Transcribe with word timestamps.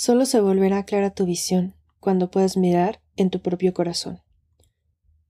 Solo 0.00 0.26
se 0.26 0.40
volverá 0.40 0.84
clara 0.84 1.10
tu 1.10 1.26
visión 1.26 1.74
cuando 1.98 2.30
puedas 2.30 2.56
mirar 2.56 3.00
en 3.16 3.30
tu 3.30 3.42
propio 3.42 3.74
corazón. 3.74 4.22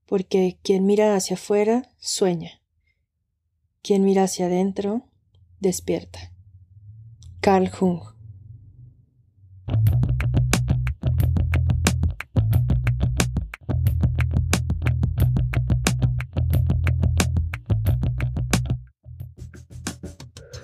Porque 0.05 0.59
quien 0.61 0.85
mira 0.85 1.15
hacia 1.15 1.37
afuera 1.37 1.89
sueña. 1.97 2.61
Quien 3.81 4.03
mira 4.03 4.25
hacia 4.25 4.45
adentro 4.45 5.09
despierta. 5.59 6.19
Carl 7.41 7.67
Jung. 7.67 7.99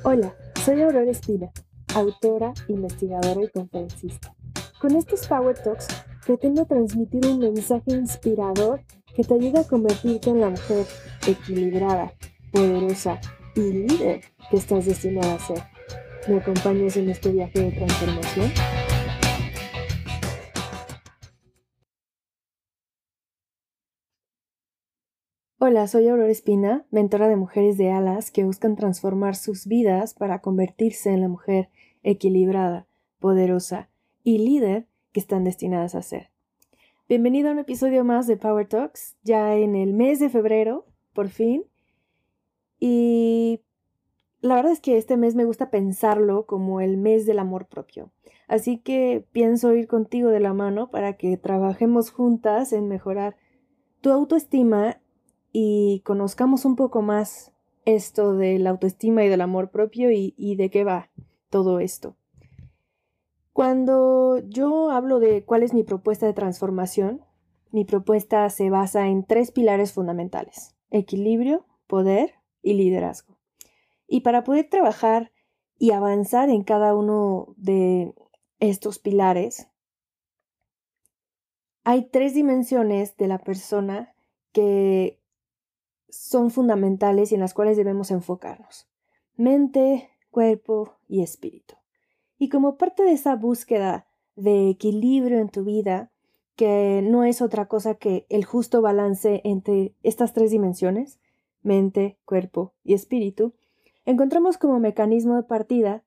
Hola, 0.03 0.35
soy 0.63 0.79
Aurora 0.83 1.09
Espina 1.09 1.51
autora, 1.95 2.53
investigadora 2.67 3.43
y 3.43 3.49
conferencista. 3.49 4.35
Con 4.79 4.95
estos 4.95 5.27
Power 5.27 5.57
Talks 5.57 5.87
pretendo 6.25 6.65
transmitir 6.65 7.25
un 7.25 7.39
mensaje 7.39 7.91
inspirador 7.91 8.81
que 9.15 9.23
te 9.23 9.33
ayude 9.33 9.59
a 9.59 9.67
convertirte 9.67 10.29
en 10.29 10.41
la 10.41 10.49
mujer 10.49 10.85
equilibrada, 11.25 12.13
poderosa 12.51 13.19
y 13.55 13.61
líder 13.61 14.21
que 14.49 14.57
estás 14.57 14.85
destinada 14.85 15.35
a 15.35 15.39
ser. 15.39 15.63
¿Me 16.27 16.37
acompañas 16.37 16.97
en 16.97 17.09
este 17.09 17.31
viaje 17.31 17.59
de 17.59 17.71
transformación? 17.71 18.84
Hola, 25.67 25.87
soy 25.87 26.07
Aurora 26.07 26.29
Espina, 26.29 26.85
mentora 26.91 27.27
de 27.27 27.37
mujeres 27.37 27.75
de 27.75 27.89
alas 27.89 28.29
que 28.29 28.43
buscan 28.43 28.75
transformar 28.75 29.35
sus 29.35 29.65
vidas 29.65 30.13
para 30.13 30.39
convertirse 30.39 31.09
en 31.09 31.21
la 31.21 31.27
mujer 31.27 31.69
equilibrada, 32.03 32.85
poderosa 33.17 33.89
y 34.23 34.37
líder 34.37 34.85
que 35.11 35.19
están 35.19 35.43
destinadas 35.43 35.95
a 35.95 36.03
ser. 36.03 36.29
Bienvenido 37.09 37.49
a 37.49 37.53
un 37.53 37.57
episodio 37.57 38.03
más 38.03 38.27
de 38.27 38.37
Power 38.37 38.67
Talks, 38.67 39.17
ya 39.23 39.55
en 39.55 39.75
el 39.75 39.93
mes 39.93 40.19
de 40.19 40.29
febrero, 40.29 40.85
por 41.13 41.29
fin. 41.29 41.63
Y 42.79 43.61
la 44.41 44.57
verdad 44.57 44.71
es 44.71 44.81
que 44.81 44.97
este 44.97 45.17
mes 45.17 45.33
me 45.33 45.45
gusta 45.45 45.71
pensarlo 45.71 46.45
como 46.45 46.79
el 46.79 46.95
mes 46.97 47.25
del 47.25 47.39
amor 47.39 47.65
propio. 47.65 48.11
Así 48.47 48.77
que 48.77 49.25
pienso 49.31 49.73
ir 49.73 49.87
contigo 49.87 50.29
de 50.29 50.41
la 50.41 50.53
mano 50.53 50.91
para 50.91 51.13
que 51.13 51.35
trabajemos 51.37 52.11
juntas 52.11 52.71
en 52.71 52.87
mejorar 52.87 53.35
tu 54.01 54.11
autoestima 54.11 54.99
y 55.57 56.01
conozcamos 56.01 56.65
un 56.65 56.75
poco 56.75 57.01
más 57.01 57.53
esto 57.85 58.35
de 58.35 58.59
la 58.59 58.71
autoestima 58.71 59.23
y 59.23 59.29
del 59.29 59.39
amor 59.39 59.71
propio 59.71 60.11
y, 60.11 60.33
y 60.35 60.57
de 60.57 60.69
qué 60.69 60.83
va 60.83 61.09
todo 61.49 61.79
esto. 61.79 62.17
Cuando 63.53 64.39
yo 64.39 64.89
hablo 64.91 65.21
de 65.21 65.45
cuál 65.45 65.63
es 65.63 65.73
mi 65.73 65.83
propuesta 65.83 66.25
de 66.25 66.33
transformación, 66.33 67.21
mi 67.71 67.85
propuesta 67.85 68.49
se 68.49 68.69
basa 68.69 69.07
en 69.07 69.23
tres 69.23 69.51
pilares 69.51 69.93
fundamentales, 69.93 70.75
equilibrio, 70.91 71.65
poder 71.87 72.33
y 72.61 72.73
liderazgo. 72.73 73.37
Y 74.09 74.21
para 74.21 74.43
poder 74.43 74.67
trabajar 74.69 75.31
y 75.79 75.91
avanzar 75.91 76.49
en 76.49 76.65
cada 76.65 76.93
uno 76.93 77.53
de 77.55 78.13
estos 78.59 78.99
pilares, 78.99 79.69
hay 81.85 82.09
tres 82.09 82.33
dimensiones 82.33 83.15
de 83.15 83.27
la 83.29 83.37
persona 83.37 84.13
que 84.51 85.21
son 86.15 86.51
fundamentales 86.51 87.31
y 87.31 87.35
en 87.35 87.41
las 87.41 87.53
cuales 87.53 87.77
debemos 87.77 88.11
enfocarnos. 88.11 88.87
Mente, 89.35 90.09
cuerpo 90.31 90.95
y 91.07 91.21
espíritu. 91.21 91.75
Y 92.37 92.49
como 92.49 92.77
parte 92.77 93.03
de 93.03 93.13
esa 93.13 93.35
búsqueda 93.35 94.07
de 94.35 94.69
equilibrio 94.69 95.39
en 95.39 95.49
tu 95.49 95.63
vida, 95.63 96.11
que 96.55 97.01
no 97.03 97.23
es 97.23 97.41
otra 97.41 97.67
cosa 97.67 97.95
que 97.95 98.25
el 98.29 98.45
justo 98.45 98.81
balance 98.81 99.41
entre 99.43 99.93
estas 100.03 100.33
tres 100.33 100.51
dimensiones, 100.51 101.19
mente, 101.63 102.17
cuerpo 102.25 102.73
y 102.83 102.93
espíritu, 102.93 103.53
encontramos 104.05 104.57
como 104.57 104.79
mecanismo 104.79 105.35
de 105.35 105.43
partida 105.43 106.03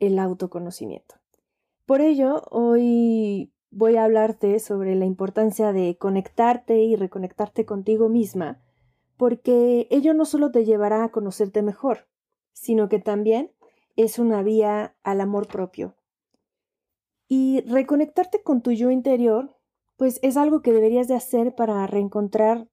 el 0.00 0.18
autoconocimiento. 0.18 1.16
Por 1.86 2.00
ello, 2.00 2.42
hoy 2.50 3.52
voy 3.70 3.96
a 3.96 4.04
hablarte 4.04 4.58
sobre 4.58 4.94
la 4.94 5.04
importancia 5.04 5.72
de 5.72 5.96
conectarte 5.98 6.82
y 6.82 6.96
reconectarte 6.96 7.66
contigo 7.66 8.08
misma, 8.08 8.60
porque 9.16 9.86
ello 9.90 10.14
no 10.14 10.24
solo 10.24 10.50
te 10.50 10.64
llevará 10.64 11.04
a 11.04 11.10
conocerte 11.10 11.62
mejor, 11.62 12.06
sino 12.52 12.88
que 12.88 12.98
también 12.98 13.52
es 13.96 14.18
una 14.18 14.42
vía 14.42 14.96
al 15.02 15.20
amor 15.20 15.46
propio. 15.46 15.94
Y 17.28 17.62
reconectarte 17.62 18.42
con 18.42 18.62
tu 18.62 18.72
yo 18.72 18.90
interior, 18.90 19.56
pues 19.96 20.18
es 20.22 20.36
algo 20.36 20.62
que 20.62 20.72
deberías 20.72 21.08
de 21.08 21.14
hacer 21.14 21.54
para 21.54 21.86
reencontrar 21.86 22.68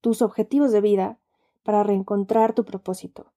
tus 0.00 0.20
objetivos 0.22 0.72
de 0.72 0.80
vida, 0.80 1.18
para 1.62 1.82
reencontrar 1.82 2.54
tu 2.54 2.64
propósito. 2.64 3.32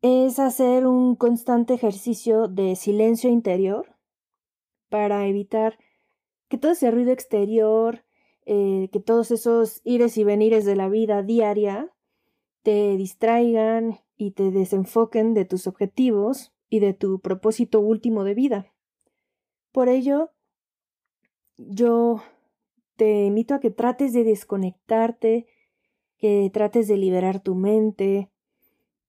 Es 0.00 0.38
hacer 0.38 0.86
un 0.86 1.16
constante 1.16 1.74
ejercicio 1.74 2.48
de 2.48 2.76
silencio 2.76 3.30
interior 3.30 3.96
para 4.88 5.26
evitar 5.26 5.78
que 6.48 6.56
todo 6.58 6.72
ese 6.72 6.90
ruido 6.90 7.12
exterior, 7.12 8.04
eh, 8.50 8.88
que 8.90 8.98
todos 8.98 9.30
esos 9.30 9.82
ires 9.84 10.16
y 10.16 10.24
venires 10.24 10.64
de 10.64 10.74
la 10.74 10.88
vida 10.88 11.22
diaria 11.22 11.92
te 12.62 12.96
distraigan 12.96 13.98
y 14.16 14.30
te 14.30 14.50
desenfoquen 14.50 15.34
de 15.34 15.44
tus 15.44 15.66
objetivos 15.66 16.50
y 16.70 16.80
de 16.80 16.94
tu 16.94 17.20
propósito 17.20 17.80
último 17.80 18.24
de 18.24 18.32
vida. 18.32 18.72
Por 19.70 19.90
ello, 19.90 20.30
yo 21.58 22.22
te 22.96 23.26
invito 23.26 23.52
a 23.52 23.60
que 23.60 23.68
trates 23.68 24.14
de 24.14 24.24
desconectarte, 24.24 25.46
que 26.16 26.50
trates 26.50 26.88
de 26.88 26.96
liberar 26.96 27.42
tu 27.42 27.54
mente, 27.54 28.30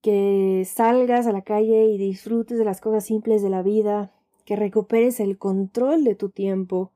que 0.02 0.66
salgas 0.66 1.28
a 1.28 1.32
la 1.32 1.44
calle 1.44 1.86
y 1.86 1.98
disfrutes 1.98 2.58
de 2.58 2.66
las 2.66 2.82
cosas 2.82 3.06
simples 3.06 3.42
de 3.42 3.50
la 3.50 3.62
vida, 3.62 4.12
que 4.44 4.58
recuperes 4.58 5.22
el 5.22 5.38
control 5.38 6.04
de 6.04 6.16
tu 6.16 6.30
tiempo, 6.30 6.92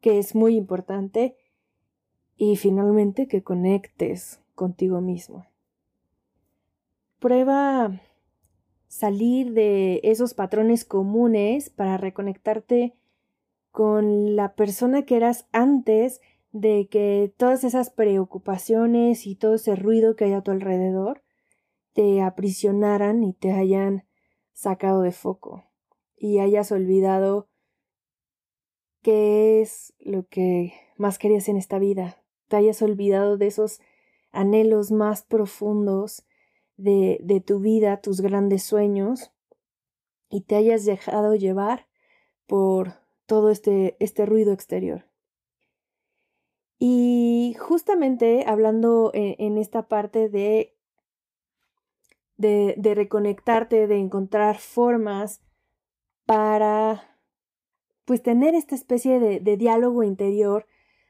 que 0.00 0.18
es 0.18 0.34
muy 0.34 0.56
importante, 0.56 1.36
y 2.36 2.56
finalmente 2.56 3.28
que 3.28 3.42
conectes 3.42 4.40
contigo 4.54 5.00
mismo. 5.00 5.46
Prueba 7.18 8.00
salir 8.88 9.52
de 9.52 10.00
esos 10.04 10.34
patrones 10.34 10.84
comunes 10.84 11.70
para 11.70 11.96
reconectarte 11.96 12.94
con 13.70 14.36
la 14.36 14.54
persona 14.54 15.04
que 15.04 15.16
eras 15.16 15.46
antes 15.52 16.20
de 16.52 16.88
que 16.88 17.34
todas 17.36 17.64
esas 17.64 17.90
preocupaciones 17.90 19.26
y 19.26 19.34
todo 19.34 19.56
ese 19.56 19.76
ruido 19.76 20.16
que 20.16 20.24
hay 20.24 20.32
a 20.32 20.40
tu 20.40 20.50
alrededor 20.50 21.22
te 21.92 22.22
aprisionaran 22.22 23.24
y 23.24 23.32
te 23.34 23.52
hayan 23.52 24.04
sacado 24.52 25.02
de 25.02 25.12
foco 25.12 25.64
y 26.16 26.38
hayas 26.38 26.72
olvidado 26.72 27.48
qué 29.02 29.60
es 29.60 29.94
lo 29.98 30.26
que 30.26 30.72
más 30.96 31.18
querías 31.18 31.48
en 31.48 31.58
esta 31.58 31.78
vida, 31.78 32.22
te 32.48 32.56
hayas 32.56 32.82
olvidado 32.82 33.36
de 33.36 33.46
esos 33.46 33.80
anhelos 34.32 34.92
más 34.92 35.22
profundos 35.22 36.26
de, 36.76 37.42
tu 37.44 37.60
vida, 37.60 38.00
tus 38.00 38.20
grandes 38.20 38.62
sueños, 38.62 39.32
y 40.28 40.42
te 40.42 40.56
hayas 40.56 40.84
dejado 40.84 41.34
llevar 41.34 41.86
por 42.46 42.94
todo 43.26 43.50
este, 43.50 43.96
este 44.00 44.26
ruido 44.26 44.52
exterior. 44.52 45.06
Y 46.78 47.56
justamente 47.58 48.44
hablando 48.46 49.10
en, 49.14 49.56
esta 49.56 49.88
parte 49.88 50.28
de, 50.28 50.76
de, 52.36 52.74
de, 52.76 52.94
reconectarte, 52.94 53.86
de 53.86 53.96
encontrar 53.96 54.58
formas 54.58 55.40
para 56.26 57.18
pues 58.04 58.22
tener 58.22 58.54
esta 58.54 58.74
especie 58.74 59.18
de, 59.18 59.40
de 59.40 59.56
diálogo 59.56 60.02
interior, 60.02 60.66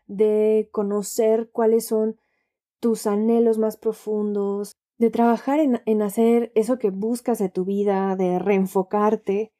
de 0.06 0.68
conocer 0.72 1.50
cuáles 1.50 1.86
son 1.86 2.16
tus 2.80 3.06
anhelos 3.06 3.58
más 3.58 3.76
profundos, 3.76 4.76
de 4.98 5.10
trabajar 5.10 5.60
en, 5.60 6.02
hacer 6.02 6.52
eso 6.54 6.78
que 6.78 6.90
buscas 6.90 7.38
de 7.38 7.48
tu 7.48 7.64
vida, 7.64 8.16
de 8.16 8.38
reenfocarte, 8.38 9.52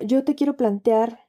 yo 0.00 0.24
te 0.24 0.34
quiero 0.34 0.56
plantear 0.56 1.28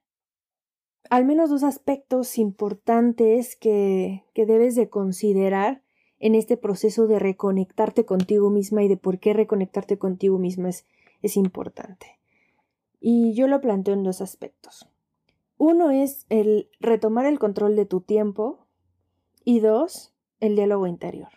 al 1.09 1.25
menos 1.25 1.49
dos 1.49 1.63
aspectos 1.63 2.37
importantes 2.37 3.55
que, 3.55 4.23
que 4.33 4.45
debes 4.45 4.75
de 4.75 4.89
considerar 4.89 5.83
en 6.19 6.35
este 6.35 6.55
proceso 6.57 7.07
de 7.07 7.19
reconectarte 7.19 8.05
contigo 8.05 8.49
misma 8.49 8.83
y 8.83 8.87
de 8.87 8.97
por 8.97 9.19
qué 9.19 9.33
reconectarte 9.33 9.97
contigo 9.97 10.37
misma 10.37 10.69
es, 10.69 10.85
es 11.21 11.35
importante. 11.35 12.19
Y 12.99 13.33
yo 13.33 13.47
lo 13.47 13.59
planteo 13.61 13.95
en 13.95 14.03
dos 14.03 14.21
aspectos. 14.21 14.87
Uno 15.57 15.89
es 15.89 16.25
el 16.29 16.69
retomar 16.79 17.25
el 17.25 17.39
control 17.39 17.75
de 17.75 17.85
tu 17.85 18.01
tiempo 18.01 18.60
y 19.43 19.59
dos, 19.59 20.13
el 20.39 20.55
diálogo 20.55 20.87
interior. 20.87 21.29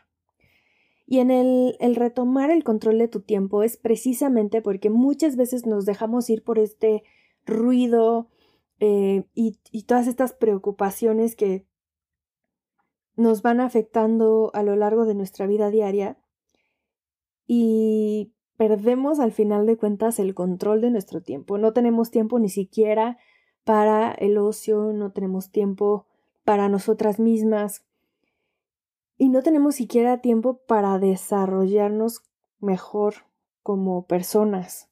Y 1.07 1.19
en 1.19 1.31
el, 1.31 1.77
retomar 1.97 2.51
el 2.51 2.65
control 2.65 2.99
de 2.99 3.09
tu 3.09 3.21
tiempo 3.21 3.63
es 3.63 3.77
precisamente 3.77 4.63
porque 4.63 4.89
muchas 4.89 5.37
veces 5.37 5.67
nos 5.67 5.85
dejamos 5.85 6.31
ir 6.31 6.43
por 6.43 6.59
este 6.59 7.05
ruido 7.45 8.29
eh, 8.81 9.25
y 9.35 9.83
todas 9.85 10.07
estas 10.07 10.33
preocupaciones 10.33 11.37
que 11.37 11.67
nos 13.17 13.43
van 13.43 13.61
afectando 13.61 14.51
a 14.55 14.63
lo 14.63 14.77
largo 14.77 15.05
de 15.05 15.15
nuestra 15.15 15.47
vida 15.47 15.71
diaria 15.71 16.19
y 17.47 18.33
perdemos 18.57 19.21
al 19.21 19.33
final 19.33 19.67
de 19.67 19.77
cuentas 19.77 20.19
el 20.19 20.35
control 20.35 20.81
de 20.81 20.91
nuestro 20.91 21.21
tiempo. 21.21 21.59
No 21.59 21.73
tenemos 21.73 22.11
tiempo 22.11 22.39
ni 22.39 22.49
siquiera 22.49 23.19
para 23.65 24.13
el 24.13 24.39
ocio, 24.39 24.93
no 24.93 25.13
tenemos 25.13 25.51
tiempo 25.51 26.07
para 26.45 26.69
nosotras 26.69 27.19
mismas 27.19 27.85
y 29.17 29.29
no 29.29 29.43
tenemos 29.43 29.77
siquiera 29.77 30.21
tiempo 30.21 30.61
para 30.67 30.99
desarrollarnos 30.99 32.23
mejor 32.59 33.15
como 33.63 34.07
personas. 34.07 34.91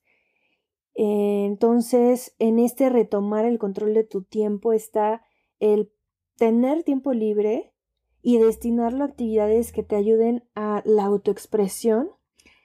Entonces, 0.94 2.34
en 2.38 2.58
este 2.58 2.90
retomar 2.90 3.44
el 3.44 3.58
control 3.58 3.94
de 3.94 4.04
tu 4.04 4.22
tiempo 4.22 4.72
está 4.72 5.22
el 5.58 5.92
tener 6.36 6.82
tiempo 6.82 7.12
libre 7.12 7.72
y 8.20 8.38
destinarlo 8.38 9.04
a 9.04 9.08
actividades 9.08 9.72
que 9.72 9.82
te 9.82 9.96
ayuden 9.96 10.48
a 10.54 10.82
la 10.84 11.04
autoexpresión 11.04 12.10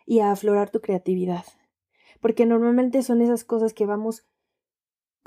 y 0.05 0.19
a 0.19 0.31
aflorar 0.31 0.69
tu 0.69 0.81
creatividad. 0.81 1.45
Porque 2.21 2.45
normalmente 2.45 3.01
son 3.01 3.21
esas 3.21 3.43
cosas 3.43 3.73
que 3.73 3.85
vamos 3.85 4.25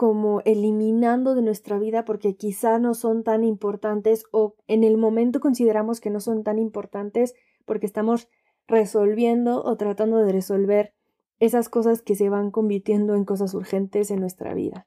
como 0.00 0.40
eliminando 0.46 1.34
de 1.34 1.42
nuestra 1.42 1.78
vida 1.78 2.06
porque 2.06 2.34
quizá 2.34 2.78
no 2.78 2.94
son 2.94 3.22
tan 3.22 3.44
importantes 3.44 4.24
o 4.32 4.54
en 4.66 4.82
el 4.82 4.96
momento 4.96 5.40
consideramos 5.40 6.00
que 6.00 6.08
no 6.08 6.20
son 6.20 6.42
tan 6.42 6.58
importantes 6.58 7.34
porque 7.66 7.84
estamos 7.84 8.26
resolviendo 8.66 9.62
o 9.62 9.76
tratando 9.76 10.16
de 10.16 10.32
resolver 10.32 10.94
esas 11.38 11.68
cosas 11.68 12.00
que 12.00 12.14
se 12.14 12.30
van 12.30 12.50
convirtiendo 12.50 13.14
en 13.14 13.26
cosas 13.26 13.52
urgentes 13.52 14.10
en 14.10 14.20
nuestra 14.20 14.54
vida. 14.54 14.86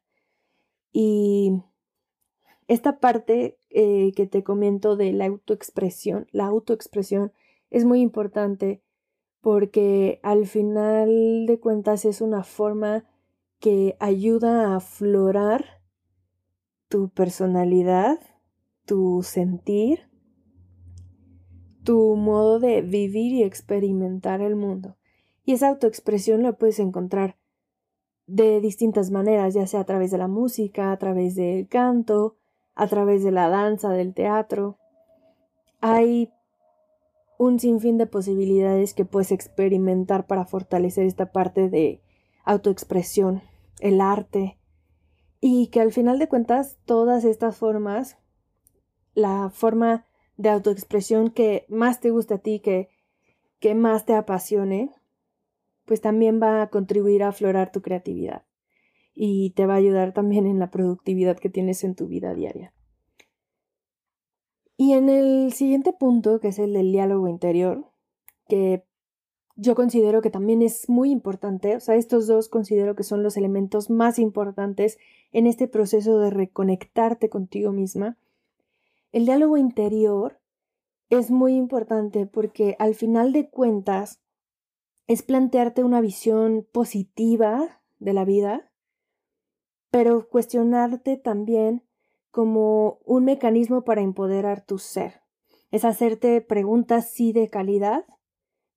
Y 0.91 1.61
esta 2.67 2.99
parte 2.99 3.59
eh, 3.69 4.13
que 4.15 4.25
te 4.25 4.43
comento 4.43 4.95
de 4.95 5.13
la 5.13 5.27
autoexpresión, 5.27 6.25
la 6.31 6.47
autoexpresión 6.47 7.33
es 7.69 7.85
muy 7.85 8.01
importante 8.01 8.81
porque 9.41 10.19
al 10.23 10.47
final 10.47 11.45
de 11.45 11.59
cuentas 11.59 12.03
es 12.03 12.19
una 12.19 12.43
forma 12.43 13.05
que 13.63 13.95
ayuda 14.01 14.67
a 14.67 14.75
aflorar 14.75 15.81
tu 16.89 17.07
personalidad, 17.07 18.19
tu 18.85 19.23
sentir, 19.23 20.09
tu 21.85 22.17
modo 22.17 22.59
de 22.59 22.81
vivir 22.81 23.31
y 23.31 23.43
experimentar 23.43 24.41
el 24.41 24.57
mundo. 24.57 24.97
Y 25.45 25.53
esa 25.53 25.69
autoexpresión 25.69 26.43
la 26.43 26.57
puedes 26.57 26.77
encontrar 26.79 27.37
de 28.27 28.59
distintas 28.59 29.11
maneras, 29.11 29.53
ya 29.53 29.65
sea 29.65 29.79
a 29.79 29.85
través 29.85 30.11
de 30.11 30.17
la 30.17 30.27
música, 30.27 30.91
a 30.91 30.97
través 30.97 31.35
del 31.35 31.69
canto, 31.69 32.35
a 32.75 32.87
través 32.87 33.23
de 33.23 33.31
la 33.31 33.47
danza, 33.47 33.91
del 33.91 34.13
teatro. 34.13 34.77
Hay 35.79 36.33
un 37.37 37.61
sinfín 37.61 37.97
de 37.97 38.07
posibilidades 38.07 38.93
que 38.93 39.05
puedes 39.05 39.31
experimentar 39.31 40.27
para 40.27 40.43
fortalecer 40.43 41.05
esta 41.05 41.31
parte 41.31 41.69
de 41.69 42.01
autoexpresión, 42.43 43.41
el 43.79 44.01
arte, 44.01 44.59
y 45.39 45.67
que 45.67 45.81
al 45.81 45.91
final 45.91 46.19
de 46.19 46.29
cuentas 46.29 46.77
todas 46.85 47.25
estas 47.25 47.57
formas, 47.57 48.17
la 49.13 49.49
forma 49.49 50.07
de 50.37 50.49
autoexpresión 50.49 51.29
que 51.29 51.65
más 51.67 51.99
te 51.99 52.09
gusta 52.09 52.35
a 52.35 52.37
ti, 52.39 52.59
que, 52.59 52.89
que 53.59 53.75
más 53.75 54.05
te 54.05 54.15
apasione, 54.15 54.91
pues 55.85 56.01
también 56.01 56.41
va 56.41 56.61
a 56.61 56.69
contribuir 56.69 57.23
a 57.23 57.29
aflorar 57.29 57.71
tu 57.71 57.81
creatividad 57.81 58.45
y 59.13 59.51
te 59.51 59.65
va 59.65 59.73
a 59.73 59.77
ayudar 59.77 60.13
también 60.13 60.47
en 60.47 60.59
la 60.59 60.71
productividad 60.71 61.37
que 61.37 61.49
tienes 61.49 61.83
en 61.83 61.95
tu 61.95 62.07
vida 62.07 62.33
diaria. 62.33 62.73
Y 64.75 64.93
en 64.93 65.09
el 65.09 65.53
siguiente 65.53 65.93
punto, 65.93 66.39
que 66.39 66.47
es 66.47 66.59
el 66.59 66.73
del 66.73 66.91
diálogo 66.91 67.27
interior, 67.27 67.91
que 68.47 68.85
yo 69.55 69.75
considero 69.75 70.21
que 70.21 70.29
también 70.29 70.61
es 70.61 70.89
muy 70.89 71.11
importante, 71.11 71.75
o 71.75 71.79
sea, 71.79 71.95
estos 71.95 72.27
dos 72.27 72.49
considero 72.49 72.95
que 72.95 73.03
son 73.03 73.21
los 73.21 73.37
elementos 73.37 73.89
más 73.89 74.17
importantes 74.17 74.97
en 75.31 75.47
este 75.47 75.67
proceso 75.67 76.17
de 76.19 76.31
reconectarte 76.31 77.29
contigo 77.29 77.71
misma. 77.71 78.17
El 79.11 79.25
diálogo 79.25 79.57
interior 79.57 80.39
es 81.09 81.29
muy 81.29 81.55
importante 81.55 82.25
porque 82.25 82.75
al 82.79 82.95
final 82.95 83.31
de 83.31 83.49
cuentas 83.49 84.19
es 85.07 85.21
plantearte 85.21 85.83
una 85.83 86.01
visión 86.01 86.67
positiva 86.71 87.81
de 87.99 88.13
la 88.13 88.25
vida, 88.25 88.71
pero 89.91 90.27
cuestionarte 90.27 91.17
también 91.17 91.83
como 92.31 92.97
un 93.05 93.25
mecanismo 93.25 93.83
para 93.83 94.01
empoderar 94.01 94.65
tu 94.65 94.79
ser. 94.79 95.21
Es 95.69 95.85
hacerte 95.85 96.41
preguntas 96.41 97.11
sí 97.11 97.31
de 97.31 97.49
calidad, 97.49 98.05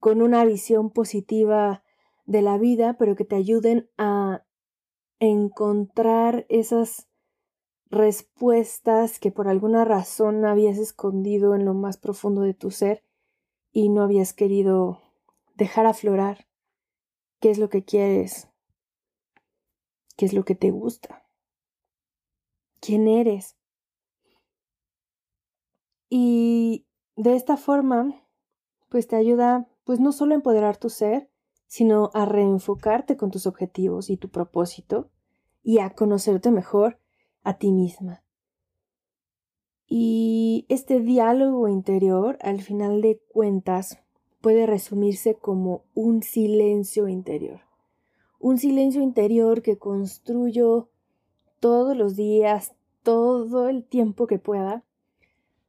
con 0.06 0.22
una 0.22 0.44
visión 0.44 0.90
positiva 0.90 1.82
de 2.26 2.40
la 2.40 2.58
vida, 2.58 2.96
pero 2.96 3.16
que 3.16 3.24
te 3.24 3.34
ayuden 3.34 3.90
a 3.98 4.46
encontrar 5.18 6.46
esas 6.48 7.08
respuestas 7.90 9.18
que 9.18 9.32
por 9.32 9.48
alguna 9.48 9.84
razón 9.84 10.44
habías 10.44 10.78
escondido 10.78 11.56
en 11.56 11.64
lo 11.64 11.74
más 11.74 11.96
profundo 11.96 12.42
de 12.42 12.54
tu 12.54 12.70
ser 12.70 13.02
y 13.72 13.88
no 13.88 14.04
habías 14.04 14.32
querido 14.32 15.02
dejar 15.56 15.86
aflorar 15.86 16.46
qué 17.40 17.50
es 17.50 17.58
lo 17.58 17.68
que 17.68 17.82
quieres, 17.82 18.46
qué 20.16 20.26
es 20.26 20.34
lo 20.34 20.44
que 20.44 20.54
te 20.54 20.70
gusta 20.70 21.26
quién 22.80 23.08
eres. 23.08 23.56
Y 26.08 26.86
de 27.16 27.34
esta 27.34 27.56
forma, 27.56 28.22
pues 28.88 29.08
te 29.08 29.16
ayuda, 29.16 29.68
pues 29.86 30.00
no 30.00 30.10
solo 30.10 30.34
empoderar 30.34 30.76
tu 30.76 30.90
ser, 30.90 31.30
sino 31.68 32.10
a 32.12 32.26
reenfocarte 32.26 33.16
con 33.16 33.30
tus 33.30 33.46
objetivos 33.46 34.10
y 34.10 34.16
tu 34.16 34.30
propósito 34.30 35.10
y 35.62 35.78
a 35.78 35.90
conocerte 35.90 36.50
mejor 36.50 36.98
a 37.44 37.56
ti 37.56 37.70
misma. 37.70 38.24
Y 39.86 40.66
este 40.68 40.98
diálogo 40.98 41.68
interior, 41.68 42.36
al 42.40 42.62
final 42.62 43.00
de 43.00 43.22
cuentas, 43.28 44.00
puede 44.40 44.66
resumirse 44.66 45.36
como 45.36 45.84
un 45.94 46.24
silencio 46.24 47.06
interior. 47.06 47.60
Un 48.40 48.58
silencio 48.58 49.02
interior 49.02 49.62
que 49.62 49.78
construyo 49.78 50.88
todos 51.60 51.96
los 51.96 52.16
días, 52.16 52.74
todo 53.04 53.68
el 53.68 53.84
tiempo 53.84 54.26
que 54.26 54.40
pueda 54.40 54.84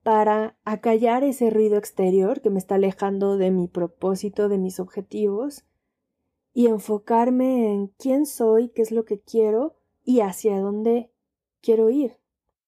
para 0.08 0.58
acallar 0.64 1.26
ese 1.26 1.50
ruido 1.50 1.76
exterior 1.76 2.40
que 2.40 2.50
me 2.50 2.60
está 2.60 2.76
alejando 2.76 3.36
de 3.36 3.52
mi 3.52 3.68
propósito, 3.68 4.48
de 4.48 4.58
mis 4.58 4.80
objetivos, 4.80 5.66
y 6.54 6.68
enfocarme 6.68 7.74
en 7.74 7.88
quién 7.88 8.26
soy, 8.26 8.70
qué 8.70 8.84
es 8.84 8.94
lo 8.94 9.04
que 9.04 9.20
quiero 9.20 9.76
y 10.06 10.22
hacia 10.22 10.62
dónde 10.62 11.12
quiero 11.60 11.90
ir. 11.90 12.22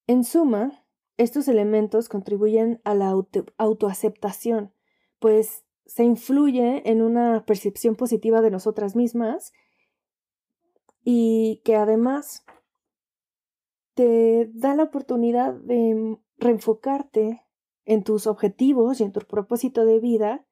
En 0.05 0.25
suma, 0.25 0.83
estos 1.15 1.47
elementos 1.47 2.09
contribuyen 2.09 2.81
a 2.83 2.93
la 2.93 3.15
autoaceptación, 3.57 4.73
pues 5.19 5.63
se 5.85 6.03
influye 6.03 6.91
en 6.91 7.01
una 7.01 7.45
percepción 7.45 7.95
positiva 7.95 8.41
de 8.41 8.51
nosotras 8.51 8.97
mismas 8.97 9.53
y 11.05 11.61
que 11.63 11.77
además 11.77 12.43
te 13.93 14.51
da 14.53 14.75
la 14.75 14.83
oportunidad 14.83 15.53
de 15.53 16.19
reenfocarte 16.39 17.43
en 17.85 18.03
tus 18.03 18.27
objetivos 18.27 18.99
y 18.99 19.03
en 19.03 19.11
tu 19.11 19.21
propósito 19.21 19.85
de 19.85 19.99
vida, 19.99 20.45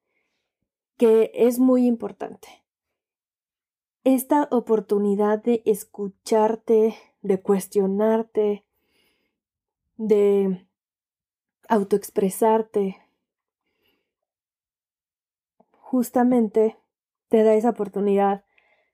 que 0.96 1.30
es 1.34 1.58
muy 1.58 1.86
importante. 1.86 2.48
Esta 4.04 4.48
oportunidad 4.50 5.42
de 5.42 5.62
escucharte, 5.64 6.96
de 7.22 7.40
cuestionarte, 7.40 8.64
de 9.96 10.66
autoexpresarte, 11.68 12.96
justamente 15.70 16.76
te 17.28 17.42
da 17.42 17.54
esa 17.54 17.70
oportunidad 17.70 18.44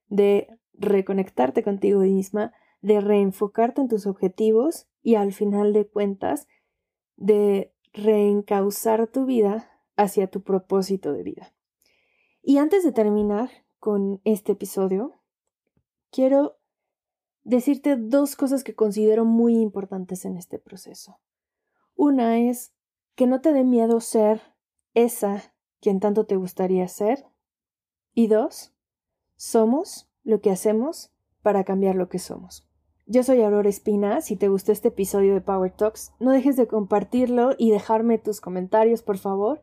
de 0.08 0.48
reconectarte 0.74 1.62
contigo 1.62 2.00
misma, 2.00 2.52
de 2.82 3.00
reenfocarte 3.00 3.80
en 3.80 3.88
tus 3.88 4.06
objetivos 4.06 4.86
y 5.02 5.14
al 5.14 5.32
final 5.32 5.72
de 5.72 5.86
cuentas 5.86 6.46
de 7.16 7.72
reencauzar 7.92 9.06
tu 9.06 9.26
vida 9.26 9.70
hacia 9.96 10.28
tu 10.28 10.42
propósito 10.42 11.12
de 11.12 11.22
vida. 11.22 11.54
Y 12.42 12.58
antes 12.58 12.84
de 12.84 12.92
terminar 12.92 13.50
con 13.78 14.20
este 14.24 14.52
episodio, 14.52 15.20
quiero 16.10 16.58
decirte 17.42 17.96
dos 17.96 18.36
cosas 18.36 18.64
que 18.64 18.74
considero 18.74 19.24
muy 19.24 19.56
importantes 19.56 20.24
en 20.24 20.36
este 20.36 20.58
proceso. 20.58 21.20
Una 21.94 22.38
es 22.38 22.72
que 23.14 23.26
no 23.26 23.40
te 23.40 23.52
dé 23.52 23.64
miedo 23.64 24.00
ser 24.00 24.42
esa 24.94 25.54
quien 25.80 26.00
tanto 26.00 26.24
te 26.24 26.36
gustaría 26.36 26.88
ser. 26.88 27.26
Y 28.14 28.28
dos, 28.28 28.74
somos 29.36 30.08
lo 30.22 30.40
que 30.40 30.50
hacemos 30.50 31.12
para 31.42 31.64
cambiar 31.64 31.94
lo 31.94 32.08
que 32.08 32.18
somos. 32.18 32.66
Yo 33.06 33.22
soy 33.22 33.42
Aurora 33.42 33.68
Espina. 33.68 34.22
Si 34.22 34.34
te 34.34 34.48
gustó 34.48 34.72
este 34.72 34.88
episodio 34.88 35.34
de 35.34 35.42
Power 35.42 35.70
Talks, 35.70 36.12
no 36.20 36.30
dejes 36.30 36.56
de 36.56 36.66
compartirlo 36.66 37.50
y 37.58 37.70
dejarme 37.70 38.16
tus 38.16 38.40
comentarios, 38.40 39.02
por 39.02 39.18
favor. 39.18 39.60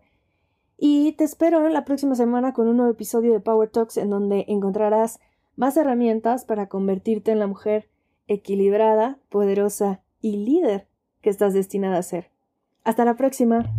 Y 0.78 1.14
te 1.14 1.24
espero 1.24 1.68
la 1.70 1.84
próxima 1.84 2.14
semana 2.14 2.54
con 2.54 2.68
un 2.68 2.78
nuevo 2.78 2.92
episodio 2.92 3.34
de 3.34 3.40
Power 3.40 3.70
Talks 3.70 3.98
en 3.98 4.12
donde 4.12 4.46
encontrarás 4.48 5.20
más 5.56 5.76
herramientas 5.76 6.46
para 6.46 6.70
convertirte 6.70 7.32
en 7.32 7.40
la 7.40 7.48
mujer 7.48 7.90
equilibrada, 8.28 9.18
poderosa 9.30 10.02
y 10.22 10.38
líder 10.38 10.88
que 11.22 11.32
estás 11.32 11.56
destinada 11.56 11.98
a 11.98 12.04
ser. 12.04 12.30
Hasta 12.84 13.06
la 13.06 13.16
próxima. 13.16 13.74